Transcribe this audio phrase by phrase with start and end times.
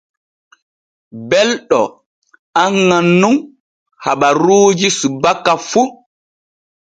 [1.29, 1.81] Belɗo
[2.63, 3.35] anŋan nun
[4.03, 5.81] habaruuji subaka fu.